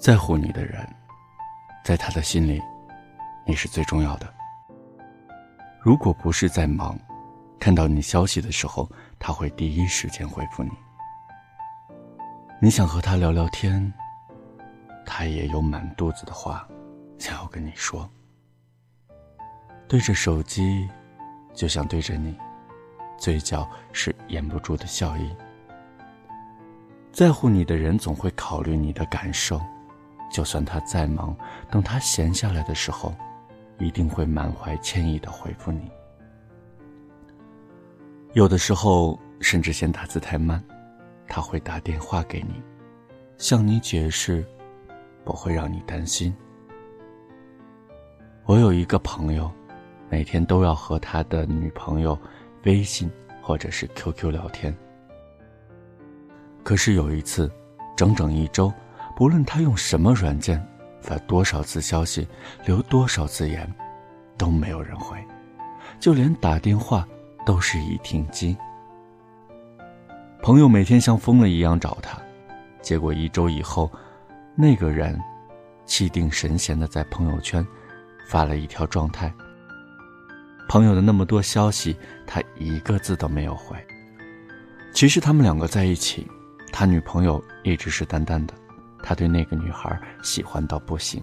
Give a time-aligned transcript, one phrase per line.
[0.00, 0.82] 在乎你的人，
[1.84, 2.58] 在他的心里，
[3.44, 4.32] 你是最重要的。
[5.78, 6.98] 如果不是在忙，
[7.58, 10.70] 看到你消息的时候，他会第一时间回复你。
[12.62, 13.92] 你想和他聊聊天，
[15.04, 16.66] 他也有满肚子的话
[17.18, 18.10] 想要跟你说。
[19.86, 20.88] 对着手机，
[21.52, 22.34] 就像对着你，
[23.18, 25.36] 嘴角是掩不住的笑意。
[27.12, 29.60] 在乎你的人总会考虑你的感受。
[30.30, 31.36] 就算他再忙，
[31.70, 33.14] 等他闲下来的时候，
[33.78, 35.90] 一定会满怀歉意的回复你。
[38.32, 40.62] 有的时候甚至嫌打字太慢，
[41.26, 42.62] 他会打电话给你，
[43.38, 44.46] 向你解释，
[45.24, 46.34] 不会让你担心。
[48.44, 49.50] 我有一个朋友，
[50.08, 52.16] 每天都要和他的女朋友
[52.64, 53.10] 微信
[53.42, 54.72] 或者是 QQ 聊天。
[56.62, 57.50] 可是有一次，
[57.96, 58.72] 整整一周。
[59.20, 60.66] 无论他用什么软件
[61.02, 62.26] 发多少次消息，
[62.64, 63.70] 留多少字言，
[64.38, 65.22] 都没有人回，
[66.00, 67.06] 就连打电话
[67.44, 68.56] 都是一停机。
[70.42, 72.18] 朋友每天像疯了一样找他，
[72.80, 73.92] 结果一周以后，
[74.56, 75.20] 那个人
[75.84, 77.64] 气定神闲的在朋友圈
[78.26, 79.30] 发了一条状态。
[80.66, 81.94] 朋友的那么多消息，
[82.26, 83.76] 他一个字都没有回。
[84.94, 86.26] 其实他们两个在一起，
[86.72, 88.54] 他女朋友一直是淡淡的。
[89.02, 91.22] 他对那个女孩喜欢到不行，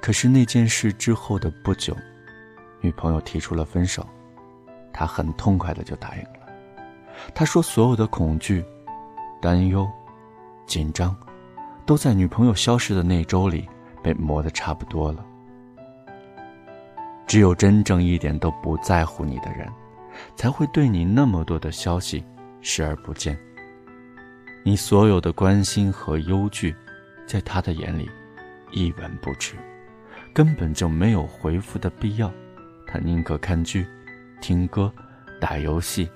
[0.00, 1.96] 可是那件事之后的不久，
[2.80, 4.06] 女朋友提出了分手，
[4.92, 6.48] 他很痛快的就答应了。
[7.34, 8.64] 他说所有的恐惧、
[9.40, 9.88] 担忧、
[10.66, 11.16] 紧张，
[11.84, 13.68] 都在女朋友消失的那周里
[14.02, 15.24] 被磨得差不多了。
[17.26, 19.68] 只有真正一点都不在乎你的人，
[20.34, 22.24] 才会对你那么多的消息
[22.62, 23.38] 视而不见。
[24.68, 26.76] 你所有的关心和忧惧，
[27.26, 28.06] 在他的眼里
[28.70, 29.54] 一文不值，
[30.34, 32.30] 根本就没有回复的必要。
[32.86, 33.86] 他宁可看剧、
[34.42, 34.92] 听歌、
[35.40, 36.06] 打游戏、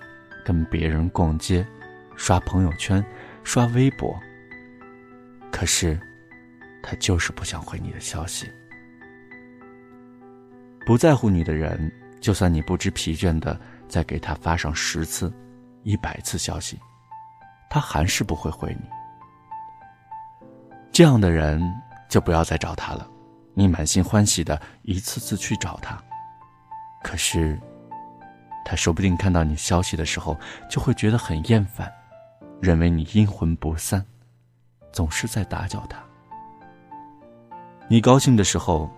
[0.45, 1.67] 跟别人逛街、
[2.15, 3.03] 刷朋友圈、
[3.43, 4.15] 刷微博。
[5.51, 5.99] 可是，
[6.83, 8.47] 他就是不想回你的消息。
[10.85, 11.91] 不在乎你的人，
[12.21, 13.59] 就算你不知疲倦的
[13.89, 15.33] 再给他发上十次、
[15.85, 16.79] 一百次消息。
[17.73, 18.87] 他还是不会回你，
[20.93, 21.59] 这样的人
[22.07, 23.09] 就不要再找他了。
[23.55, 25.99] 你满心欢喜的一次次去找他，
[27.03, 27.59] 可是，
[28.63, 30.39] 他说不定看到你消息的时候
[30.69, 31.91] 就会觉得很厌烦，
[32.61, 34.05] 认为你阴魂不散，
[34.93, 35.99] 总是在打搅他。
[37.89, 38.91] 你高兴的时候，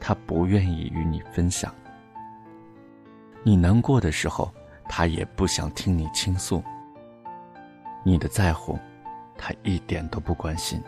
[0.00, 1.70] 他不愿意与你分享；
[3.44, 4.52] 你难过的时候，
[4.88, 6.60] 他也不想听你倾诉。
[8.06, 8.78] 你的在乎，
[9.36, 10.80] 他一点都不关心。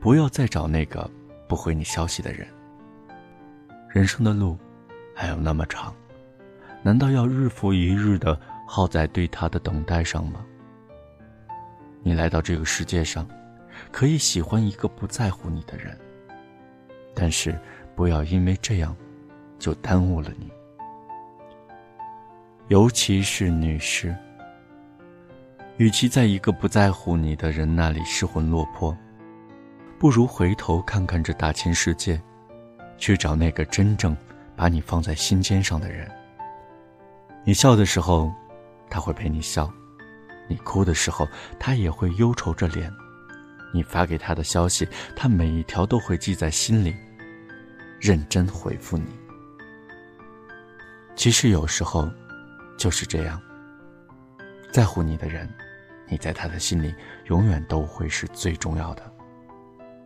[0.00, 1.08] 不要再找那个
[1.46, 2.48] 不回你消息的人。
[3.90, 4.56] 人生的路
[5.14, 5.94] 还有那么长，
[6.82, 10.42] 难道要日复一日的耗在对他的等待上吗？
[12.02, 13.28] 你来到这个世界上，
[13.92, 15.94] 可以喜欢一个不在乎你的人，
[17.14, 17.54] 但是
[17.94, 18.96] 不要因为这样
[19.58, 20.50] 就耽误了你，
[22.68, 24.16] 尤其是女士。
[25.80, 28.94] 与其在一个不在乎你的人那里失魂落魄，
[29.98, 32.20] 不如回头看看这大千世界，
[32.98, 34.14] 去找那个真正
[34.54, 36.06] 把你放在心尖上的人。
[37.46, 38.30] 你笑的时候，
[38.90, 39.72] 他会陪你笑；
[40.48, 41.26] 你哭的时候，
[41.58, 42.92] 他也会忧愁着脸。
[43.72, 44.86] 你发给他的消息，
[45.16, 46.94] 他每一条都会记在心里，
[47.98, 49.06] 认真回复你。
[51.16, 52.06] 其实有时候，
[52.76, 53.40] 就是这样，
[54.70, 55.48] 在乎你的人。
[56.10, 56.94] 你在他的心里
[57.26, 59.12] 永远都会是最重要的，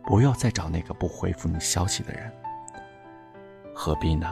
[0.03, 2.31] 不要再找那个不回复你消息的人，
[3.73, 4.31] 何必呢？